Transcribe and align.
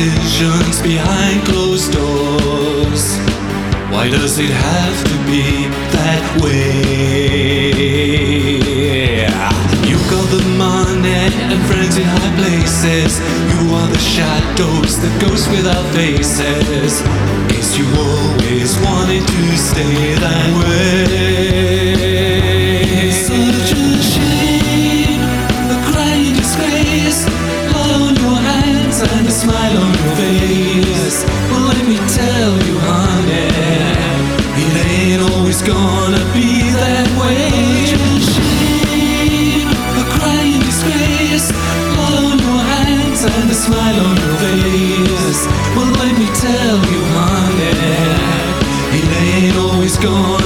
decisions 0.00 0.80
behind 0.80 1.44
closed 1.44 1.92
doors. 1.92 3.18
Why 3.92 4.08
does 4.08 4.38
it 4.38 4.48
have 4.48 5.04
to 5.10 5.16
be 5.28 5.68
that 5.96 6.24
way? 6.40 7.70
You 9.90 9.96
got 10.08 10.26
the 10.36 10.42
money 10.56 11.28
and 11.52 11.60
friends 11.68 11.98
in 11.98 12.04
high 12.04 12.34
places. 12.40 13.20
You 13.52 13.74
are 13.76 13.88
the 13.88 13.98
shadows 13.98 14.92
that 15.02 15.14
ghost 15.20 15.50
without 15.50 15.86
faces. 15.92 17.02
Guess 17.50 17.76
you 17.76 17.86
always 18.06 18.78
wanted 18.86 19.24
to 19.26 19.42
stay 19.58 20.14
that 20.24 20.48
way. 20.60 21.69
Tell 46.50 46.78
you, 46.92 47.02
honey, 47.14 47.70
it 48.98 49.10
ain't 49.22 49.56
always 49.56 49.96
gonna 49.96 50.39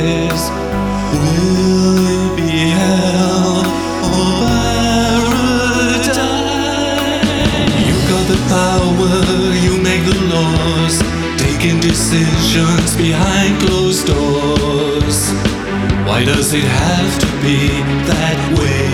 dice. 0.00 0.48
Will 1.12 1.98
it 2.16 2.36
be 2.36 2.52
hell 2.78 3.60
or 4.08 4.30
paradise? 5.12 6.16
You 7.86 7.96
got 8.08 8.24
the 8.32 8.40
power, 8.56 9.14
you 9.64 9.72
make 9.82 10.04
the 10.12 10.18
laws, 10.32 10.94
taking 11.36 11.80
decisions 11.80 12.96
behind 12.96 13.60
closed 13.62 14.06
doors. 14.06 15.18
Why 16.06 16.24
does 16.24 16.52
it 16.54 16.64
have 16.64 17.18
to 17.20 17.26
be 17.42 17.58
that 18.08 18.38
way? 18.58 18.91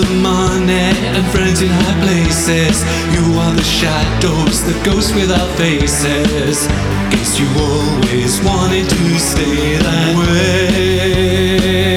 The 0.00 0.14
money 0.14 0.94
and 1.16 1.26
friends 1.32 1.60
in 1.60 1.68
high 1.68 2.00
places. 2.04 2.84
You 3.14 3.38
are 3.40 3.54
the 3.54 3.62
shadows 3.62 4.62
that 4.64 4.80
ghost 4.84 5.14
without 5.14 5.50
faces. 5.56 6.66
Guess 7.10 7.40
you 7.40 7.48
always 7.58 8.40
wanted 8.42 8.88
to 8.88 9.18
stay 9.18 9.76
that 9.78 10.16
way. 10.16 11.87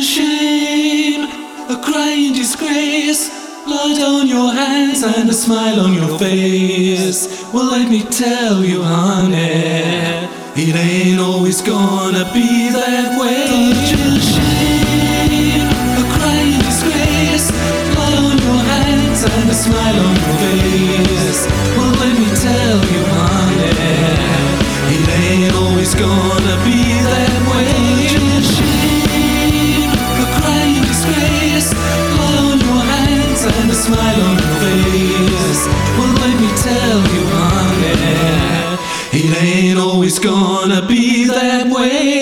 A 0.00 0.02
shame, 0.02 1.24
a 1.68 1.76
crying 1.84 2.32
disgrace. 2.32 3.28
Blood 3.66 4.00
on 4.00 4.26
your 4.26 4.50
hands 4.50 5.02
and 5.02 5.28
a 5.28 5.32
smile 5.32 5.78
on 5.80 5.92
your 5.92 6.18
face. 6.18 7.44
Well, 7.52 7.70
let 7.70 7.90
me 7.90 8.02
tell 8.04 8.64
you, 8.64 8.82
honey, 8.82 10.24
it 10.56 10.74
ain't 10.74 11.20
always 11.20 11.60
gonna 11.60 12.24
be 12.32 12.70
that 12.70 13.08
way. 13.20 13.44
A 13.92 14.20
shame, 14.32 15.68
a 16.00 16.04
crying 16.16 16.60
disgrace. 16.68 17.50
Blood 17.92 18.14
on 18.24 18.38
your 18.46 18.60
hands 18.72 19.20
and 19.22 19.50
a 19.50 19.54
smile 19.54 20.00
on 20.08 20.14
your 20.22 20.34
face. 20.40 21.40
Well, 21.76 21.92
let 22.00 22.14
me 22.20 22.28
tell 22.48 22.78
you, 22.94 23.02
honey, 23.20 23.76
it 24.96 25.08
ain't 25.28 25.54
always 25.56 25.94
gonna 25.94 26.56
be 26.64 26.89
always 40.10 40.18
gonna 40.18 40.86
be 40.88 41.24
that 41.26 41.70
way. 41.70 42.19